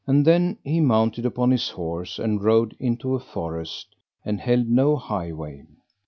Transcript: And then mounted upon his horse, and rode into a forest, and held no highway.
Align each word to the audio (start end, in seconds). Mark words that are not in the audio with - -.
And 0.07 0.25
then 0.25 0.57
mounted 0.65 1.27
upon 1.27 1.51
his 1.51 1.69
horse, 1.69 2.17
and 2.17 2.43
rode 2.43 2.75
into 2.79 3.13
a 3.13 3.19
forest, 3.19 3.95
and 4.25 4.39
held 4.41 4.67
no 4.67 4.95
highway. 4.95 5.67